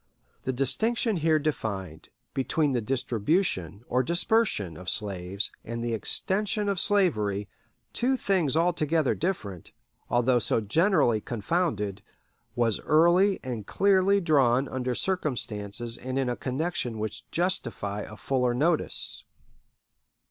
[0.45, 6.79] The distinction here defined between the distribution, or dispersion, of slaves and the extension of
[6.79, 7.47] slavery
[7.93, 9.73] two things altogether different,
[10.09, 12.01] although so generally confounded
[12.55, 18.55] was early and clearly drawn under circumstances and in a connection which justify a fuller
[18.55, 19.25] notice.